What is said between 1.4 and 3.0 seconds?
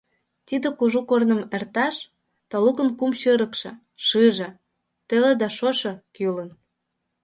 эрташ талукын